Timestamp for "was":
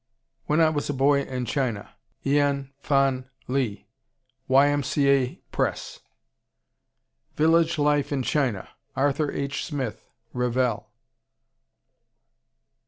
0.71-0.89